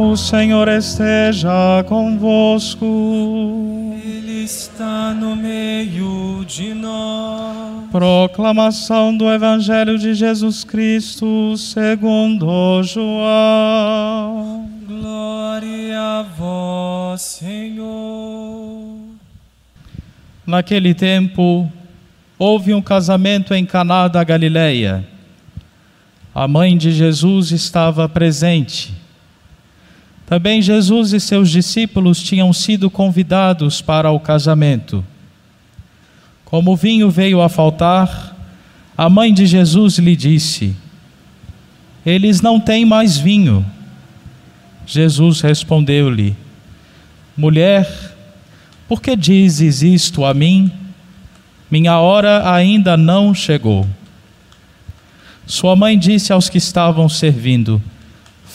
[0.00, 2.86] O Senhor esteja convosco.
[4.00, 7.90] Ele está no meio de nós.
[7.90, 14.70] Proclamação do Evangelho de Jesus Cristo segundo João.
[14.86, 18.98] Glória a vós, Senhor.
[20.46, 21.68] Naquele tempo,
[22.38, 25.04] houve um casamento em Caná da Galileia.
[26.32, 28.97] A mãe de Jesus estava presente.
[30.28, 35.02] Também Jesus e seus discípulos tinham sido convidados para o casamento.
[36.44, 38.36] Como o vinho veio a faltar,
[38.94, 40.76] a mãe de Jesus lhe disse:
[42.04, 43.64] Eles não têm mais vinho.
[44.84, 46.36] Jesus respondeu-lhe:
[47.34, 47.88] Mulher,
[48.86, 50.70] por que dizes isto a mim?
[51.70, 53.86] Minha hora ainda não chegou.
[55.46, 57.80] Sua mãe disse aos que estavam servindo: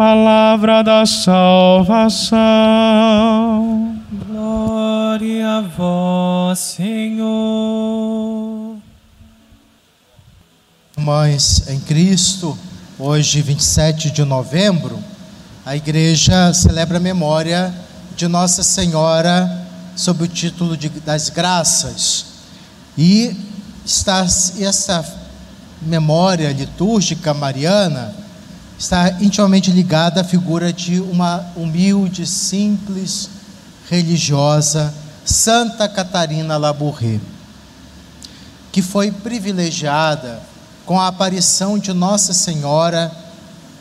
[0.00, 2.32] Palavra da salvação.
[4.10, 7.28] Glória a vós, Senhor.
[10.96, 12.58] Mães em Cristo,
[12.98, 14.98] hoje, 27 de novembro,
[15.66, 17.70] a igreja celebra a memória
[18.16, 22.24] de Nossa Senhora sob o título de, das Graças.
[22.96, 23.36] E
[23.84, 25.04] está, essa
[25.82, 28.29] memória litúrgica mariana
[28.80, 33.28] está intimamente ligada à figura de uma humilde, simples,
[33.90, 37.20] religiosa, Santa Catarina Labourré,
[38.72, 40.40] que foi privilegiada
[40.86, 43.12] com a aparição de Nossa Senhora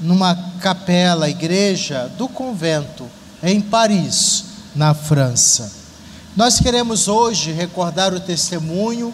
[0.02, 3.08] numa capela, igreja do convento
[3.42, 4.44] em Paris,
[4.76, 5.72] na França.
[6.36, 9.14] Nós queremos hoje recordar o testemunho,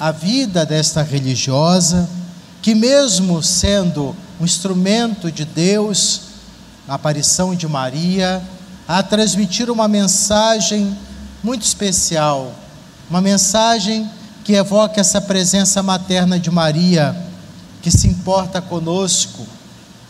[0.00, 2.08] a vida desta religiosa,
[2.62, 6.20] que mesmo sendo um instrumento de Deus,
[6.86, 8.42] na aparição de Maria,
[8.86, 10.96] a transmitir uma mensagem
[11.42, 12.54] muito especial,
[13.08, 14.10] uma mensagem
[14.44, 17.16] que evoca essa presença materna de Maria,
[17.80, 19.46] que se importa conosco.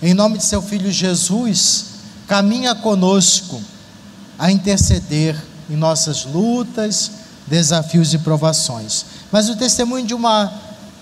[0.02, 1.86] Em nome de seu filho Jesus,
[2.26, 3.60] caminha conosco
[4.38, 5.40] a interceder
[5.70, 7.10] em nossas lutas,
[7.46, 9.06] desafios e provações.
[9.30, 10.52] Mas o testemunho de uma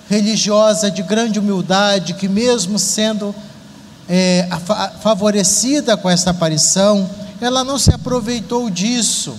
[0.08, 3.34] religiosa de grande humildade, que, mesmo sendo
[4.08, 4.48] é,
[5.00, 7.08] favorecida com esta aparição,
[7.40, 9.36] ela não se aproveitou disso,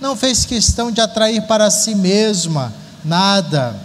[0.00, 2.72] não fez questão de atrair para si mesma
[3.04, 3.76] nada,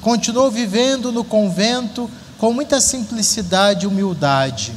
[0.00, 4.74] continuou vivendo no convento com muita simplicidade e humildade.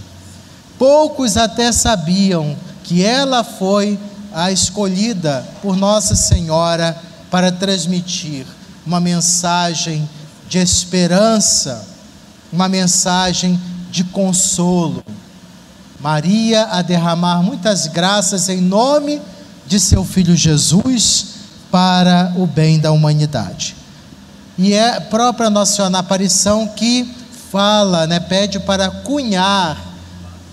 [0.79, 3.99] Poucos até sabiam que ela foi
[4.33, 6.97] a escolhida por Nossa Senhora
[7.30, 8.45] para transmitir
[8.85, 10.07] uma mensagem
[10.47, 11.85] de esperança,
[12.51, 13.59] uma mensagem
[13.91, 15.03] de consolo.
[15.99, 19.21] Maria a derramar muitas graças em nome
[19.65, 21.38] de seu filho Jesus
[21.71, 23.75] para o bem da humanidade.
[24.57, 27.13] E é a própria Nossa Senhora na aparição que
[27.51, 29.77] fala, né, pede para cunhar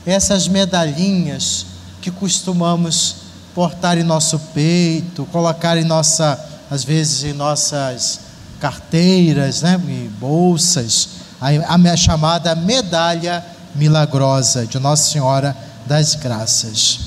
[0.05, 1.67] essas medalhinhas
[2.01, 3.17] que costumamos
[3.55, 6.39] portar em nosso peito, colocar em nossa,
[6.71, 8.24] às vezes em nossas
[8.65, 9.79] carteiras, né,
[10.19, 11.09] bolsas,
[11.39, 13.45] a, a chamada medalha
[13.75, 17.01] milagrosa de Nossa Senhora das Graças.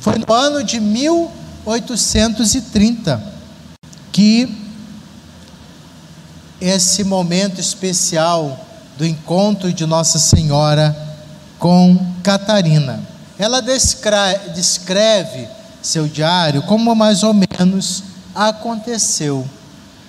[0.00, 1.30] Foi no ano de 1000
[1.66, 3.22] 1830,
[4.12, 4.48] que
[6.58, 8.66] esse momento especial
[8.96, 10.96] do encontro de Nossa Senhora
[11.58, 13.02] com Catarina.
[13.38, 15.48] Ela descreve
[15.82, 18.04] seu diário como mais ou menos
[18.34, 19.46] aconteceu.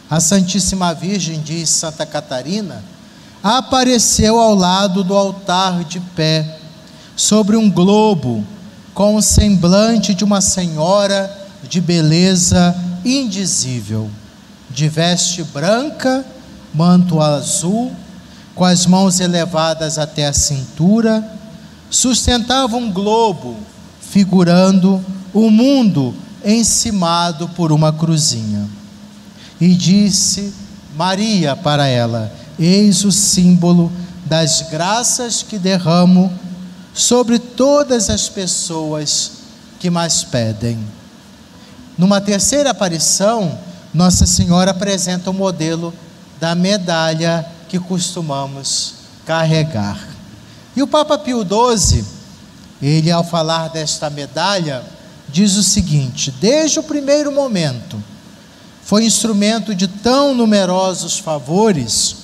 [0.10, 2.84] A Santíssima Virgem, diz Santa Catarina,
[3.42, 6.60] apareceu ao lado do altar de pé,
[7.16, 8.44] sobre um globo,
[8.94, 14.10] com o semblante de uma senhora de beleza indizível,
[14.70, 16.26] de veste branca,
[16.74, 17.92] manto azul,
[18.54, 21.24] com as mãos elevadas até a cintura,
[21.90, 23.56] sustentava um globo
[24.00, 25.04] figurando
[25.34, 26.14] o mundo
[26.44, 28.68] encimado por uma cruzinha.
[29.60, 30.54] E disse
[30.96, 33.92] Maria para ela: Eis o símbolo
[34.26, 36.32] das graças que derramo
[36.94, 39.32] sobre todas as pessoas
[39.80, 40.80] que mais pedem.
[41.98, 43.58] Numa terceira aparição,
[43.94, 45.94] Nossa Senhora apresenta o modelo
[46.40, 50.00] da medalha que costumamos carregar.
[50.76, 52.04] E o Papa Pio XII,
[52.82, 54.84] ele ao falar desta medalha,
[55.30, 58.02] diz o seguinte: desde o primeiro momento,
[58.86, 62.18] foi instrumento de tão numerosos favores,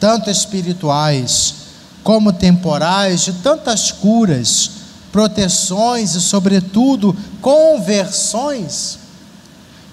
[0.00, 1.54] tanto espirituais
[2.02, 4.70] como temporais, de tantas curas,
[5.12, 8.98] proteções e, sobretudo, conversões,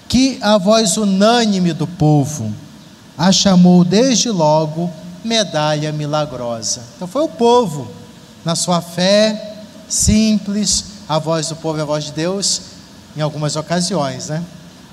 [0.08, 2.52] que a voz unânime do povo
[3.16, 4.90] a chamou desde logo
[5.24, 6.82] medalha milagrosa.
[6.96, 7.88] Então foi o povo,
[8.44, 9.58] na sua fé
[9.88, 12.62] simples, a voz do povo é a voz de Deus,
[13.16, 14.42] em algumas ocasiões, né?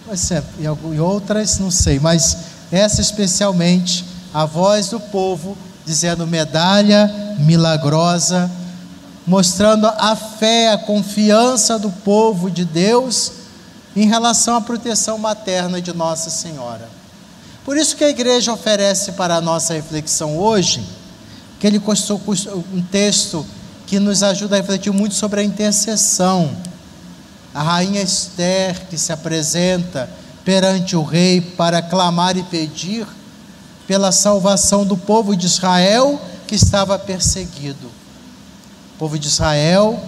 [0.05, 0.29] Mas
[0.59, 2.37] em outras, não sei, mas
[2.71, 4.03] essa especialmente,
[4.33, 8.49] a voz do povo dizendo medalha milagrosa,
[9.25, 13.31] mostrando a fé, a confiança do povo de Deus
[13.95, 16.89] em relação à proteção materna de Nossa Senhora.
[17.63, 20.83] Por isso que a igreja oferece para a nossa reflexão hoje,
[21.59, 22.21] que ele custou
[22.73, 23.45] um texto
[23.87, 26.51] que nos ajuda a refletir muito sobre a intercessão.
[27.53, 30.09] A rainha Esther que se apresenta
[30.43, 33.05] perante o rei para clamar e pedir
[33.87, 37.87] pela salvação do povo de Israel que estava perseguido.
[38.95, 40.01] O povo de Israel,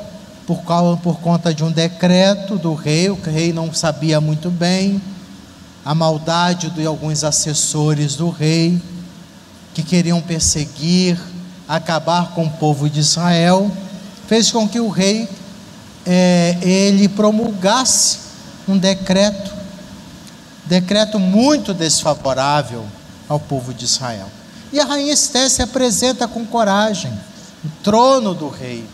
[0.46, 5.02] por, causa, por conta de um decreto do rei, o rei não sabia muito bem,
[5.84, 8.82] a maldade de alguns assessores do rei
[9.74, 11.20] que queriam perseguir,
[11.68, 13.70] acabar com o povo de Israel,
[14.28, 15.28] fez com que o rei
[16.06, 18.20] é, ele promulgasse
[18.68, 19.52] um decreto,
[20.66, 22.86] decreto muito desfavorável
[23.28, 24.30] ao povo de Israel.
[24.72, 27.12] E a rainha Esté se apresenta com coragem,
[27.64, 28.86] no trono do rei,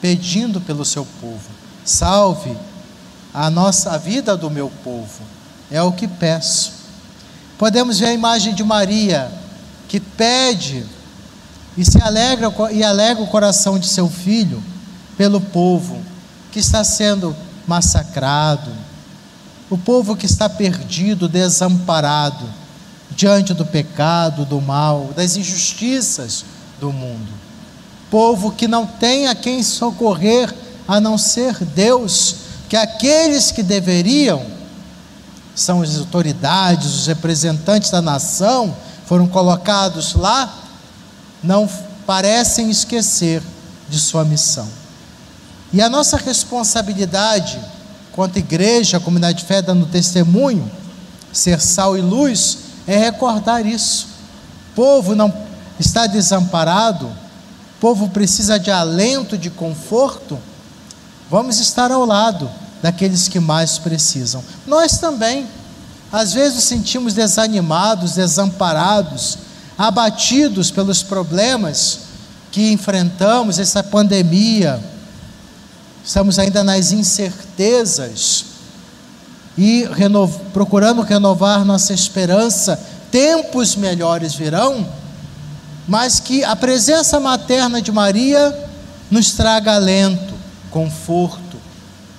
[0.00, 1.50] pedindo pelo seu povo:
[1.84, 2.56] salve
[3.32, 5.34] a nossa a vida do meu povo
[5.70, 6.72] é o que peço.
[7.58, 9.30] Podemos ver a imagem de Maria,
[9.88, 10.84] que pede
[11.76, 14.62] e se alegra e alegra o coração de seu filho
[15.16, 16.00] pelo povo
[16.54, 17.34] que está sendo
[17.66, 18.70] massacrado,
[19.68, 22.48] o povo que está perdido, desamparado
[23.10, 26.44] diante do pecado, do mal, das injustiças
[26.78, 27.26] do mundo.
[28.08, 30.54] Povo que não tem a quem socorrer
[30.86, 32.36] a não ser Deus,
[32.68, 34.46] que aqueles que deveriam
[35.56, 38.76] são as autoridades, os representantes da nação,
[39.06, 40.56] foram colocados lá,
[41.42, 41.68] não
[42.06, 43.42] parecem esquecer
[43.88, 44.83] de sua missão.
[45.74, 47.58] E a nossa responsabilidade,
[48.12, 50.70] quanto igreja, comunidade de fé, dando testemunho,
[51.32, 54.06] ser sal e luz, é recordar isso.
[54.70, 55.34] O povo não
[55.80, 60.38] está desamparado, o povo precisa de alento, de conforto.
[61.28, 62.48] Vamos estar ao lado
[62.80, 64.44] daqueles que mais precisam.
[64.64, 65.44] Nós também,
[66.12, 69.38] às vezes, nos sentimos desanimados, desamparados,
[69.76, 71.98] abatidos pelos problemas
[72.52, 74.93] que enfrentamos, essa pandemia.
[76.04, 78.44] Estamos ainda nas incertezas
[79.56, 79.88] e
[80.52, 82.78] procurando renovar nossa esperança.
[83.10, 84.86] Tempos melhores virão,
[85.88, 88.56] mas que a presença materna de Maria
[89.10, 90.34] nos traga alento,
[90.70, 91.54] conforto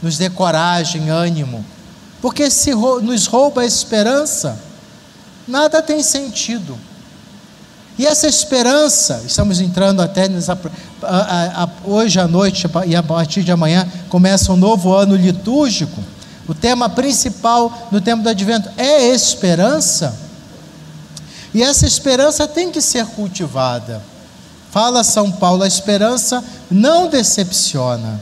[0.05, 1.65] nos dê coragem, ânimo,
[2.21, 4.59] porque se nos rouba a esperança,
[5.47, 6.77] nada tem sentido.
[7.97, 10.59] E essa esperança, estamos entrando até nessa,
[11.01, 16.03] a, a, hoje à noite e a partir de amanhã começa um novo ano litúrgico.
[16.47, 20.15] O tema principal no tempo do advento é esperança.
[21.53, 24.03] E essa esperança tem que ser cultivada.
[24.71, 28.19] Fala São Paulo, a esperança não decepciona.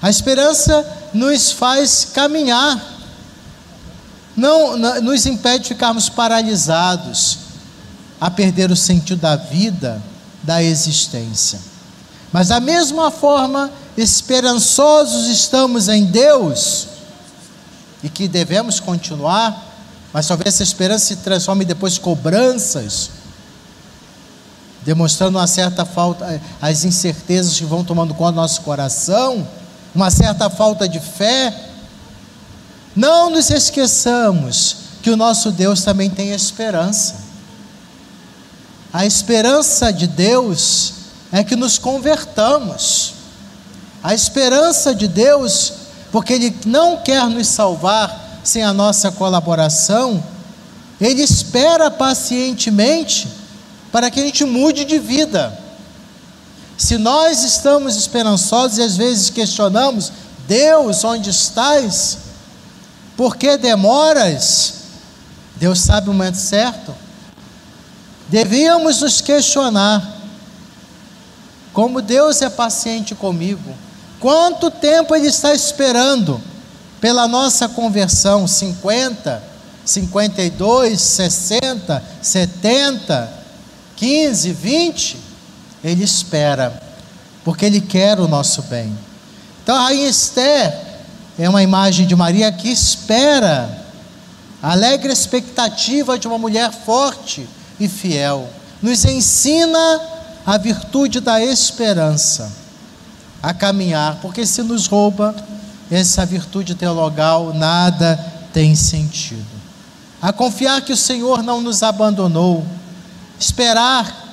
[0.00, 2.82] A esperança nos faz caminhar,
[4.34, 7.43] não, não nos impede de ficarmos paralisados,
[8.20, 10.02] a perder o sentido da vida,
[10.42, 11.60] da existência.
[12.32, 16.88] Mas da mesma forma, esperançosos estamos em Deus
[18.02, 19.72] e que devemos continuar,
[20.12, 23.10] mas talvez essa esperança se transforme depois cobranças,
[24.84, 29.46] demonstrando uma certa falta, as incertezas que vão tomando conta do nosso coração,
[29.94, 31.70] uma certa falta de fé.
[32.94, 37.23] Não nos esqueçamos que o nosso Deus também tem esperança.
[38.94, 40.92] A esperança de Deus
[41.32, 43.14] é que nos convertamos.
[44.00, 45.72] A esperança de Deus
[46.12, 50.22] porque Ele não quer nos salvar sem a nossa colaboração,
[51.00, 53.26] Ele espera pacientemente
[53.90, 55.58] para que a gente mude de vida.
[56.78, 60.12] Se nós estamos esperançosos e às vezes questionamos,
[60.46, 62.18] Deus, onde estás?
[63.16, 64.74] Por que demoras?
[65.56, 67.03] Deus sabe o momento certo.
[68.28, 70.12] Devíamos nos questionar,
[71.72, 73.74] como Deus é paciente comigo,
[74.24, 76.40] Quanto tempo Ele está esperando
[76.98, 78.48] pela nossa conversão?
[78.48, 79.42] 50,
[79.84, 83.32] 52, 60, 70,
[83.96, 85.16] 15, 20?
[85.84, 86.82] Ele espera,
[87.44, 88.96] porque Ele quer o nosso bem.
[89.62, 90.74] Então, a Rainha Esther
[91.38, 93.84] é uma imagem de Maria que espera,
[94.62, 97.46] alegre expectativa de uma mulher forte
[97.78, 98.48] e fiel.
[98.82, 100.00] Nos ensina
[100.46, 102.50] a virtude da esperança
[103.42, 105.34] a caminhar, porque se nos rouba
[105.90, 108.18] essa virtude teologal, nada
[108.52, 109.44] tem sentido.
[110.20, 112.64] A confiar que o Senhor não nos abandonou,
[113.38, 114.24] esperar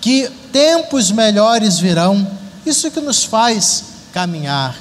[0.00, 2.26] que tempos melhores virão,
[2.64, 4.76] isso que nos faz caminhar,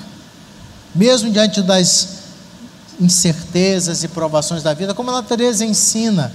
[0.94, 2.22] mesmo diante das
[3.00, 6.32] incertezas e provações da vida, como a natureza ensina.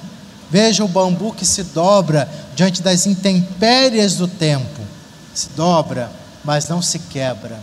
[0.50, 4.81] Veja o bambu que se dobra diante das intempéries do tempo,
[5.35, 6.11] se dobra
[6.47, 7.59] mas não se quebra.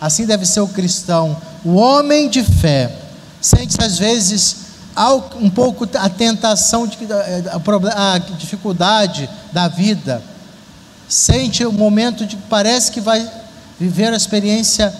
[0.00, 2.92] Assim deve ser o cristão, o homem de fé.
[3.40, 4.56] Sente às vezes
[5.40, 6.98] um pouco a tentação, de,
[7.94, 10.20] a, dificuldade da vida.
[11.08, 13.30] Sente o momento de parece que vai
[13.78, 14.92] viver a experiência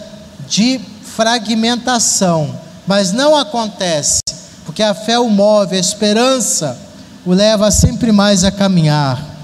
[0.47, 2.57] de fragmentação,
[2.87, 4.21] mas não acontece,
[4.65, 6.79] porque a fé o move, a esperança
[7.27, 9.37] o leva sempre mais a caminhar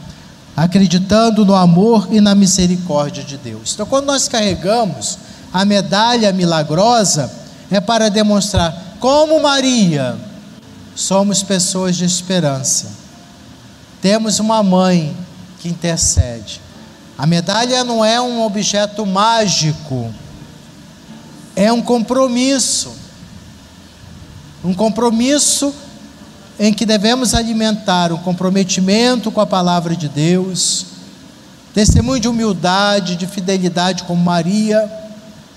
[0.56, 3.72] acreditando no amor e na misericórdia de Deus.
[3.72, 5.18] Então, quando nós carregamos
[5.52, 7.30] a medalha milagrosa,
[7.70, 10.16] é para demonstrar como Maria,
[10.94, 12.90] somos pessoas de esperança.
[14.00, 15.16] Temos uma mãe
[15.58, 16.60] que intercede.
[17.16, 20.12] A medalha não é um objeto mágico,
[21.56, 22.92] é um compromisso.
[24.64, 25.74] Um compromisso
[26.64, 30.86] em que devemos alimentar o comprometimento com a palavra de Deus,
[31.74, 34.88] testemunho de humildade, de fidelidade como Maria,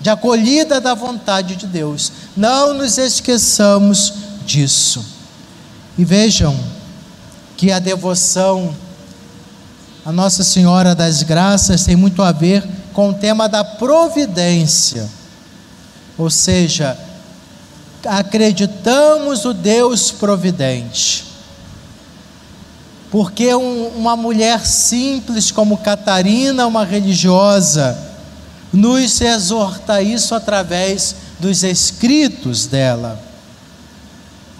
[0.01, 2.12] de acolhida da vontade de Deus.
[2.35, 4.13] Não nos esqueçamos
[4.47, 5.05] disso.
[5.95, 6.59] E vejam
[7.55, 8.75] que a devoção
[10.03, 15.07] a Nossa Senhora das Graças tem muito a ver com o tema da providência,
[16.17, 16.97] ou seja,
[18.05, 21.25] acreditamos o Deus providente.
[23.12, 27.97] Porque um, uma mulher simples como Catarina, uma religiosa,
[28.74, 33.21] nos exorta isso através dos escritos dela.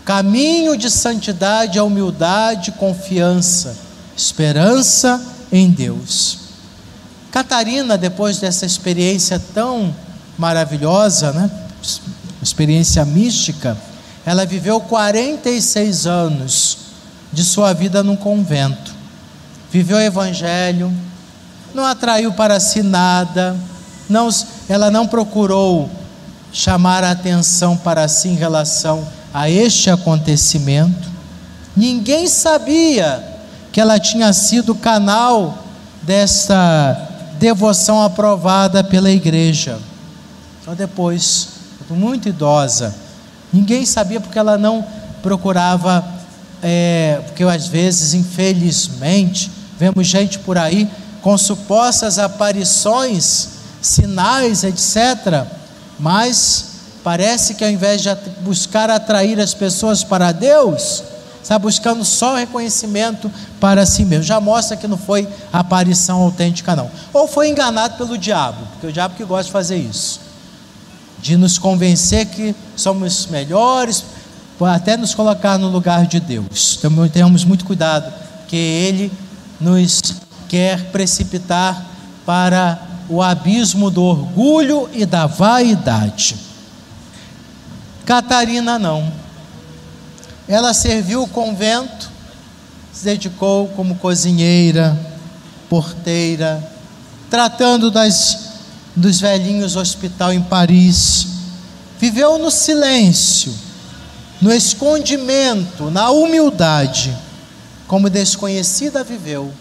[0.06, 3.76] Caminho de santidade, humildade, confiança,
[4.16, 5.22] esperança
[5.52, 6.40] em Deus.
[7.32, 9.94] Catarina, depois dessa experiência tão
[10.38, 11.52] maravilhosa, né?
[12.46, 13.76] Experiência mística,
[14.26, 16.78] ela viveu 46 anos
[17.34, 18.94] de sua vida num convento.
[19.72, 20.94] Viveu o evangelho,
[21.74, 23.58] não atraiu para si nada,
[24.08, 24.30] não,
[24.70, 25.90] ela não procurou
[26.54, 31.10] chamar a atenção para si em relação a este acontecimento.
[31.76, 33.22] Ninguém sabia
[33.72, 35.66] que ela tinha sido canal
[36.02, 39.78] desta devoção aprovada pela igreja.
[40.64, 41.55] Só depois
[41.90, 42.94] muito idosa.
[43.52, 44.86] Ninguém sabia porque ela não
[45.22, 46.06] procurava,
[46.62, 50.90] é, porque às vezes, infelizmente, vemos gente por aí
[51.22, 53.50] com supostas aparições,
[53.82, 55.46] sinais, etc.
[56.00, 56.66] Mas
[57.04, 61.04] parece que ao invés de buscar atrair as pessoas para Deus,
[61.42, 64.24] está buscando só reconhecimento para si mesmo.
[64.24, 66.92] Já mostra que não foi aparição autêntica, não.
[67.14, 70.25] Ou foi enganado pelo diabo, porque o diabo que gosta de fazer isso
[71.20, 74.04] de nos convencer que somos melhores,
[74.62, 76.78] até nos colocar no lugar de Deus.
[76.78, 78.14] Então, tenhamos muito cuidado,
[78.48, 79.12] que Ele
[79.60, 80.02] nos
[80.48, 81.86] quer precipitar
[82.26, 82.80] para
[83.10, 86.36] o abismo do orgulho e da vaidade.
[88.06, 89.12] Catarina não.
[90.48, 92.10] Ela serviu o convento,
[92.94, 94.98] se dedicou como cozinheira,
[95.68, 96.64] porteira,
[97.30, 98.45] tratando das,
[98.96, 101.28] dos velhinhos hospital em Paris.
[102.00, 103.54] Viveu no silêncio,
[104.42, 107.16] no escondimento, na humildade,
[107.88, 109.52] como desconhecida viveu.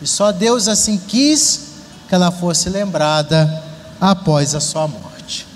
[0.00, 1.60] E só Deus assim quis
[2.08, 3.62] que ela fosse lembrada
[4.00, 5.46] após a sua morte.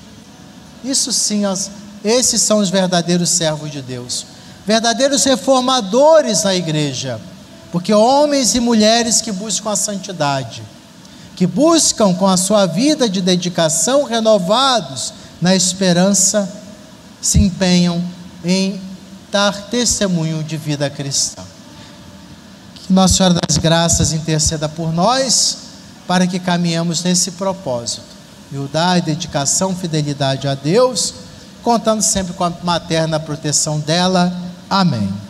[0.84, 1.42] Isso sim,
[2.04, 4.26] esses são os verdadeiros servos de Deus,
[4.66, 7.18] verdadeiros reformadores na igreja,
[7.72, 10.62] porque homens e mulheres que buscam a santidade,
[11.36, 16.50] que buscam com a sua vida de dedicação renovados na esperança,
[17.20, 18.02] se empenham
[18.44, 18.80] em
[19.30, 21.42] dar testemunho de vida cristã.
[22.74, 25.58] Que Nossa Senhora das Graças interceda por nós
[26.06, 28.02] para que caminhemos nesse propósito.
[28.52, 31.14] Humildade, dedicação, fidelidade a Deus,
[31.62, 34.32] contando sempre com a materna proteção dela.
[34.68, 35.23] Amém.